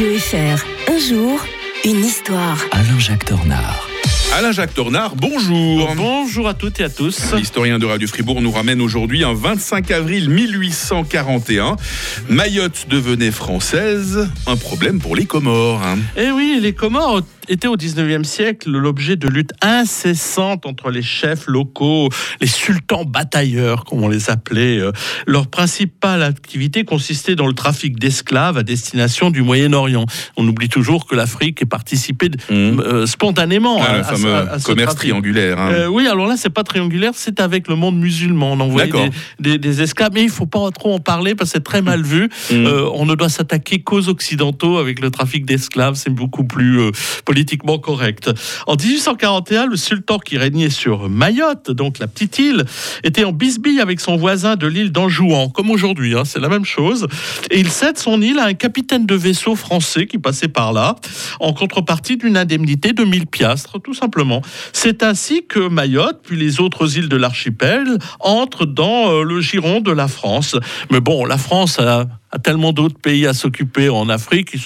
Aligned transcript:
Radio 0.00 0.18
FR, 0.18 0.64
un 0.90 0.98
jour, 0.98 1.44
une 1.84 2.02
histoire. 2.02 2.56
Alain-Jacques 2.72 3.26
Tornard. 3.26 3.86
Alain-Jacques 4.32 4.72
Tornard, 4.72 5.14
bonjour. 5.14 5.92
Bonjour 5.94 6.48
à 6.48 6.54
toutes 6.54 6.80
et 6.80 6.84
à 6.84 6.88
tous. 6.88 7.34
L'historien 7.34 7.78
de 7.78 7.84
Radio 7.84 8.08
Fribourg 8.08 8.40
nous 8.40 8.50
ramène 8.50 8.80
aujourd'hui 8.80 9.24
un 9.24 9.34
25 9.34 9.90
avril 9.90 10.30
1841. 10.30 11.76
Mayotte 12.30 12.86
devenait 12.88 13.30
française, 13.30 14.30
un 14.46 14.56
problème 14.56 15.00
pour 15.00 15.16
les 15.16 15.26
Comores. 15.26 15.82
hein. 15.82 15.98
Eh 16.16 16.30
oui, 16.30 16.58
les 16.62 16.72
Comores 16.72 17.20
étaient 17.50 17.68
au 17.68 17.76
19e 17.76 18.24
siècle 18.24 18.70
l'objet 18.70 19.16
de 19.16 19.28
luttes 19.28 19.52
incessantes 19.60 20.66
entre 20.66 20.90
les 20.90 21.02
chefs 21.02 21.46
locaux, 21.46 22.08
les 22.40 22.46
sultans 22.46 23.04
batailleurs, 23.04 23.84
comme 23.84 24.02
on 24.02 24.08
les 24.08 24.30
appelait. 24.30 24.78
Euh, 24.78 24.92
Leur 25.26 25.48
principale 25.48 26.22
activité 26.22 26.84
consistait 26.84 27.34
dans 27.34 27.46
le 27.46 27.52
trafic 27.52 27.98
d'esclaves 27.98 28.56
à 28.56 28.62
destination 28.62 29.30
du 29.30 29.42
Moyen-Orient. 29.42 30.06
On 30.36 30.46
oublie 30.46 30.68
toujours 30.68 31.06
que 31.06 31.14
l'Afrique 31.14 31.60
est 31.62 31.66
participée 31.66 32.28
de- 32.28 32.38
Mhm. 32.50 32.80
euh, 32.80 33.06
spontanément 33.06 33.78
Ah, 33.82 33.84
à, 33.90 33.94
le 33.94 34.00
à 34.00 34.04
ce- 34.04 34.10
fameux 34.12 34.34
à 34.34 34.58
ce 34.58 34.64
commerce 34.66 34.94
trafic. 34.94 35.10
triangulaire. 35.10 35.58
hein. 35.58 35.70
Euh, 35.72 35.86
oui, 35.88 36.06
alors 36.06 36.26
là, 36.28 36.36
c'est 36.36 36.50
pas 36.50 36.62
triangulaire, 36.64 37.12
c'est 37.14 37.40
avec 37.40 37.68
le 37.68 37.74
monde 37.74 37.98
musulman. 37.98 38.52
On 38.52 38.60
envoyait 38.60 38.90
D'accord. 38.90 39.08
des, 39.40 39.50
des- 39.52 39.58
des 39.58 39.82
esclaves, 39.82 40.12
mais 40.14 40.22
il 40.22 40.30
faut 40.30 40.46
pas 40.46 40.70
trop 40.70 40.94
en 40.94 40.98
parler 41.00 41.34
parce 41.34 41.50
que 41.50 41.54
c'est 41.58 41.64
très 41.64 41.82
mal 41.82 42.02
vu. 42.02 42.28
Euh, 42.52 42.88
on 42.94 43.06
ne 43.06 43.14
doit 43.14 43.28
s'attaquer 43.28 43.80
qu'aux 43.82 44.08
occidentaux 44.08 44.78
avec 44.78 45.00
le 45.00 45.10
trafic 45.10 45.44
d'esclaves, 45.44 45.94
c'est 45.96 46.10
beaucoup 46.10 46.44
plus 46.44 46.80
euh, 46.80 46.90
politiquement 47.40 47.78
correct. 47.78 48.30
En 48.66 48.76
1841, 48.76 49.64
le 49.64 49.76
sultan 49.76 50.18
qui 50.18 50.36
régnait 50.36 50.68
sur 50.68 51.08
Mayotte, 51.08 51.70
donc 51.70 51.98
la 51.98 52.06
petite 52.06 52.38
île, 52.38 52.66
était 53.02 53.24
en 53.24 53.32
bisbille 53.32 53.80
avec 53.80 53.98
son 53.98 54.16
voisin 54.16 54.56
de 54.56 54.66
l'île 54.66 54.92
d'Anjouan, 54.92 55.48
comme 55.48 55.70
aujourd'hui, 55.70 56.14
hein, 56.14 56.26
c'est 56.26 56.38
la 56.38 56.50
même 56.50 56.66
chose. 56.66 57.06
Et 57.50 57.58
il 57.58 57.70
cède 57.70 57.96
son 57.96 58.20
île 58.20 58.38
à 58.38 58.44
un 58.44 58.52
capitaine 58.52 59.06
de 59.06 59.14
vaisseau 59.14 59.56
français 59.56 60.06
qui 60.06 60.18
passait 60.18 60.48
par 60.48 60.74
là, 60.74 60.96
en 61.40 61.54
contrepartie 61.54 62.18
d'une 62.18 62.36
indemnité 62.36 62.92
de 62.92 63.04
1000 63.04 63.26
piastres, 63.26 63.80
tout 63.80 63.94
simplement. 63.94 64.42
C'est 64.74 65.02
ainsi 65.02 65.46
que 65.48 65.66
Mayotte, 65.66 66.20
puis 66.22 66.36
les 66.36 66.60
autres 66.60 66.98
îles 66.98 67.08
de 67.08 67.16
l'archipel, 67.16 67.96
entrent 68.18 68.66
dans 68.66 69.12
euh, 69.12 69.22
le 69.22 69.40
giron 69.40 69.80
de 69.80 69.92
la 69.92 70.08
France. 70.08 70.56
Mais 70.90 71.00
bon, 71.00 71.24
la 71.24 71.38
France 71.38 71.78
a, 71.78 72.04
a 72.32 72.38
tellement 72.38 72.72
d'autres 72.72 72.98
pays 72.98 73.26
à 73.26 73.34
s'occuper 73.34 73.88
en 73.88 74.08
Afrique 74.08 74.56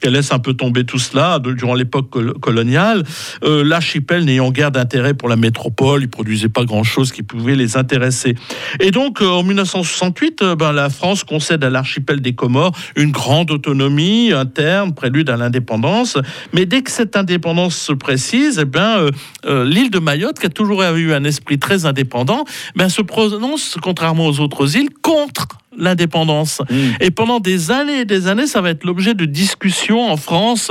qu'elle 0.00 0.14
laisse 0.14 0.32
un 0.32 0.38
peu 0.38 0.54
tomber 0.54 0.84
tout 0.84 0.98
cela 0.98 1.38
durant 1.38 1.74
l'époque 1.74 2.10
col- 2.10 2.34
coloniale. 2.40 3.04
Euh, 3.44 3.62
l'archipel 3.62 4.24
n'ayant 4.24 4.50
guère 4.50 4.72
d'intérêt 4.72 5.14
pour 5.14 5.28
la 5.28 5.36
métropole, 5.36 6.02
il 6.02 6.08
produisait 6.08 6.48
pas 6.48 6.64
grand-chose 6.64 7.12
qui 7.12 7.22
pouvait 7.22 7.54
les 7.54 7.76
intéresser. 7.76 8.34
Et 8.80 8.90
donc, 8.90 9.22
euh, 9.22 9.28
en 9.28 9.42
1968, 9.44 10.42
euh, 10.42 10.56
ben, 10.56 10.72
la 10.72 10.90
France 10.90 11.22
concède 11.22 11.62
à 11.62 11.70
l'archipel 11.70 12.20
des 12.20 12.34
Comores 12.34 12.72
une 12.96 13.12
grande 13.12 13.50
autonomie 13.50 14.32
interne, 14.32 14.92
prélude 14.92 15.30
à 15.30 15.36
l'indépendance. 15.36 16.18
Mais 16.52 16.66
dès 16.66 16.82
que 16.82 16.90
cette 16.90 17.16
indépendance 17.16 17.76
se 17.76 17.92
précise, 17.92 18.58
eh 18.60 18.64
ben, 18.64 19.08
l'île 19.44 19.90
de 19.90 19.98
Mayotte, 19.98 20.38
qui 20.38 20.46
a 20.46 20.50
toujours 20.50 20.82
eu 20.82 21.12
un 21.12 21.24
esprit 21.24 21.58
très 21.58 21.86
indépendant, 21.86 22.44
ben, 22.74 22.88
se 22.88 23.02
prononce, 23.02 23.76
contrairement 23.80 24.26
aux 24.26 24.40
autres 24.40 24.76
îles, 24.76 24.90
contre 25.02 25.46
l'indépendance. 25.76 26.60
Mmh. 26.70 26.74
Et 27.00 27.10
pendant 27.10 27.40
des 27.40 27.70
années 27.70 28.00
et 28.00 28.04
des 28.04 28.26
années, 28.28 28.46
ça 28.46 28.60
va 28.60 28.70
être 28.70 28.84
l'objet 28.84 29.14
de 29.14 29.24
discussions 29.24 30.10
en 30.10 30.16
France. 30.16 30.70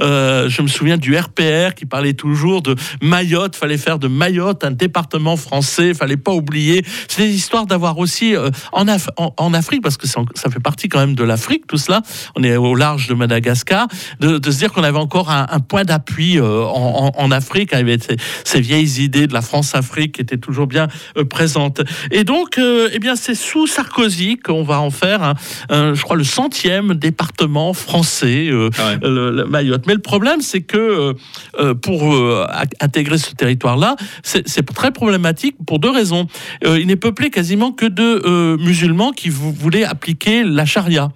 Euh, 0.00 0.48
je 0.48 0.62
me 0.62 0.66
souviens 0.68 0.96
du 0.96 1.16
RPR 1.16 1.74
qui 1.76 1.86
parlait 1.86 2.12
toujours 2.14 2.62
de 2.62 2.74
Mayotte. 3.00 3.56
Fallait 3.56 3.78
faire 3.78 3.98
de 3.98 4.08
Mayotte 4.08 4.64
un 4.64 4.70
département 4.70 5.36
français. 5.36 5.94
Fallait 5.94 6.16
pas 6.16 6.32
oublier. 6.32 6.84
C'est 7.08 7.22
des 7.22 7.34
histoires 7.34 7.66
d'avoir 7.66 7.98
aussi 7.98 8.36
euh, 8.36 8.50
en, 8.72 8.86
Af- 8.86 9.08
en- 9.16 9.34
en 9.36 9.54
Afrique, 9.54 9.82
parce 9.82 9.96
que 9.96 10.06
ça 10.06 10.20
fait 10.50 10.60
partie 10.60 10.88
quand 10.88 10.98
même 11.00 11.14
de 11.14 11.24
l'Afrique, 11.24 11.66
tout 11.66 11.76
cela. 11.78 12.02
On 12.36 12.42
est 12.42 12.56
au 12.56 12.74
large 12.74 13.08
de 13.08 13.14
Madagascar, 13.14 13.86
de, 14.20 14.38
de 14.38 14.50
se 14.50 14.58
dire 14.58 14.72
qu'on 14.72 14.84
avait 14.84 14.98
encore 14.98 15.30
un, 15.30 15.46
un 15.50 15.60
point 15.60 15.84
d'appui 15.84 16.38
euh, 16.38 16.64
en, 16.64 17.30
Afrique. 17.30 17.70
Il 17.72 17.78
y 17.78 17.80
avait 17.80 17.98
ces, 17.98 18.16
ces 18.44 18.60
vieilles 18.60 19.00
idées 19.02 19.26
de 19.26 19.32
la 19.32 19.42
France-Afrique 19.42 20.16
qui 20.16 20.20
étaient 20.20 20.36
toujours 20.36 20.66
bien 20.66 20.88
présentes. 21.30 21.80
Et 22.10 22.24
donc, 22.24 22.58
eh 22.58 22.98
bien, 22.98 23.16
c'est 23.16 23.34
sous 23.34 23.66
Sarkozy 23.66 24.36
qu'on 24.42 24.62
va 24.62 24.80
en 24.80 24.90
faire, 24.90 25.22
un, 25.22 25.34
un, 25.70 25.94
je 25.94 26.02
crois, 26.02 26.16
le 26.16 26.24
centième 26.24 26.94
département 26.94 27.72
français, 27.74 28.48
euh, 28.50 28.70
Ah 28.78 28.88
ouais. 28.88 28.98
le, 29.08 29.30
le 29.30 29.44
Mayotte. 29.46 29.84
Mais 29.86 29.94
le 29.94 30.00
problème, 30.00 30.40
c'est 30.40 30.60
que 30.62 30.76
euh, 30.78 31.12
euh, 31.58 31.74
pour 31.74 32.12
euh, 32.12 32.46
intégrer 32.80 33.18
ce 33.18 33.32
territoire-là, 33.34 33.96
c'est 34.22 34.44
très 34.74 34.90
problématique 34.90 35.56
pour 35.66 35.78
deux 35.78 35.90
raisons. 35.90 36.26
Il 36.64 36.86
n'est 36.86 36.96
peuplé 36.96 37.30
quasiment 37.30 37.72
que 37.72 37.86
de 37.86 38.56
musulmans 38.56 39.12
qui 39.12 39.28
vou- 39.28 39.52
voulaient 39.52 39.84
appliquer 39.84 40.42
la 40.44 40.64
charia. 40.64 41.10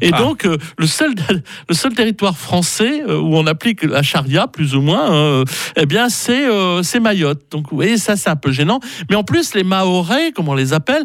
Et 0.00 0.10
Ah. 0.12 0.18
donc, 0.18 0.46
le, 0.78 0.86
seul, 0.86 1.14
le 1.68 1.74
seul 1.74 1.94
territoire 1.94 2.36
français 2.36 3.04
où 3.04 3.36
on 3.36 3.46
applique 3.46 3.82
la 3.84 4.02
charia, 4.02 4.46
plus 4.48 4.74
ou 4.74 4.80
moins, 4.80 5.44
eh 5.76 5.86
bien, 5.86 6.08
c'est 6.08 7.00
Mayotte. 7.00 7.42
Donc, 7.50 7.70
vous 7.70 7.76
voyez, 7.76 7.96
ça, 7.98 8.16
c'est 8.16 8.30
un 8.30 8.36
peu 8.36 8.50
gênant. 8.52 8.80
Mais 9.10 9.16
en 9.16 9.24
plus, 9.24 9.54
les 9.54 9.64
Mahorais, 9.64 10.32
comme 10.32 10.48
on 10.48 10.54
les 10.54 10.72
appelle, 10.72 11.04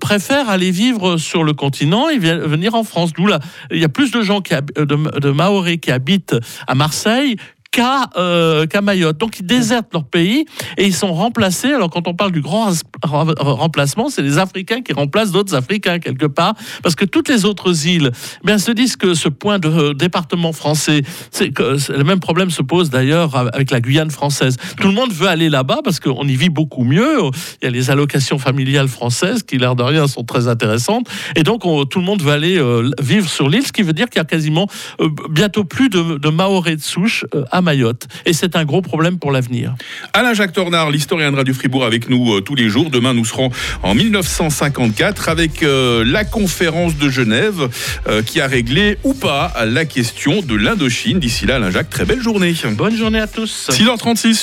préfèrent 0.00 0.48
aller 0.48 0.70
vivre 0.70 1.16
sur 1.18 1.44
le 1.44 1.52
continent 1.52 2.08
et 2.08 2.18
venir 2.18 2.74
en 2.74 2.84
France. 2.84 3.12
D'où 3.12 3.26
là, 3.26 3.40
il 3.70 3.78
y 3.78 3.84
a 3.84 3.88
plus 3.88 4.10
de 4.10 4.22
gens 4.22 4.40
qui 4.40 4.54
hab- 4.54 4.72
de, 4.72 5.18
de 5.20 5.30
qui 5.78 5.90
habitent 5.90 6.36
à 6.66 6.74
Marseille 6.74 7.36
qu'à 7.78 8.10
euh, 8.16 8.66
qu'à 8.66 8.80
Mayotte. 8.80 9.18
Donc 9.18 9.38
ils 9.38 9.46
désertent 9.46 9.92
leur 9.92 10.04
pays 10.04 10.46
et 10.76 10.84
ils 10.86 10.94
sont 10.94 11.12
remplacés. 11.14 11.72
Alors 11.72 11.90
quand 11.90 12.08
on 12.08 12.14
parle 12.14 12.32
du 12.32 12.40
grand 12.40 12.72
remplacement, 13.38 14.08
c'est 14.08 14.22
les 14.22 14.38
Africains 14.38 14.82
qui 14.82 14.92
remplacent 14.92 15.30
d'autres 15.30 15.54
Africains 15.54 16.00
quelque 16.00 16.26
part, 16.26 16.54
parce 16.82 16.96
que 16.96 17.04
toutes 17.04 17.28
les 17.28 17.44
autres 17.44 17.86
îles 17.86 18.10
eh 18.42 18.46
bien, 18.46 18.58
se 18.58 18.72
disent 18.72 18.96
que 18.96 19.14
ce 19.14 19.28
point 19.28 19.58
de 19.60 19.68
euh, 19.68 19.94
département 19.94 20.52
français, 20.52 21.02
c'est 21.30 21.52
le 21.58 22.04
même 22.04 22.20
problème 22.20 22.50
se 22.50 22.62
pose 22.62 22.90
d'ailleurs 22.90 23.36
avec 23.36 23.70
la 23.70 23.80
Guyane 23.80 24.10
française. 24.10 24.56
Tout 24.80 24.88
le 24.88 24.94
monde 24.94 25.12
veut 25.12 25.28
aller 25.28 25.48
là-bas 25.48 25.80
parce 25.84 26.00
qu'on 26.00 26.26
y 26.26 26.34
vit 26.34 26.48
beaucoup 26.50 26.82
mieux. 26.84 27.18
Il 27.62 27.64
y 27.64 27.68
a 27.68 27.70
les 27.70 27.90
allocations 27.90 28.38
familiales 28.38 28.88
françaises 28.88 29.42
qui, 29.44 29.56
l'air 29.58 29.76
de 29.76 29.82
rien, 29.84 30.06
sont 30.08 30.24
très 30.24 30.48
intéressantes. 30.48 31.06
Et 31.36 31.42
donc 31.44 31.64
on- 31.64 31.84
tout 31.84 32.00
le 32.00 32.04
monde 32.04 32.22
veut 32.22 32.32
aller 32.32 32.58
euh, 32.58 32.90
vivre 33.00 33.28
sur 33.28 33.48
l'île, 33.48 33.66
ce 33.66 33.72
qui 33.72 33.82
veut 33.82 33.92
dire 33.92 34.08
qu'il 34.10 34.18
y 34.18 34.22
a 34.22 34.24
quasiment 34.24 34.66
bientôt 35.30 35.64
plus 35.64 35.88
de, 35.88 36.18
de 36.18 36.28
Mahorais 36.28 36.76
de 36.76 36.80
souche 36.80 37.24
à 37.52 37.60
Mayotte. 37.68 38.08
Et 38.24 38.32
c'est 38.32 38.56
un 38.56 38.64
gros 38.64 38.80
problème 38.80 39.18
pour 39.18 39.30
l'avenir. 39.30 39.74
Alain-Jacques 40.14 40.54
Tornard, 40.54 40.90
l'historien 40.90 41.30
de 41.30 41.36
Radio 41.36 41.52
Fribourg 41.52 41.84
avec 41.84 42.08
nous 42.08 42.32
euh, 42.32 42.40
tous 42.40 42.54
les 42.54 42.70
jours. 42.70 42.88
Demain, 42.88 43.12
nous 43.12 43.26
serons 43.26 43.50
en 43.82 43.94
1954 43.94 45.28
avec 45.28 45.62
euh, 45.62 46.02
la 46.06 46.24
conférence 46.24 46.96
de 46.96 47.10
Genève 47.10 47.68
euh, 48.08 48.22
qui 48.22 48.40
a 48.40 48.46
réglé 48.46 48.96
ou 49.04 49.12
pas 49.12 49.52
la 49.66 49.84
question 49.84 50.40
de 50.40 50.54
l'Indochine. 50.54 51.18
D'ici 51.18 51.44
là, 51.44 51.56
Alain-Jacques, 51.56 51.90
très 51.90 52.06
belle 52.06 52.22
journée. 52.22 52.54
Bonne 52.72 52.96
journée 52.96 53.20
à 53.20 53.26
tous. 53.26 53.68
6h36 53.70 54.32
sur 54.32 54.38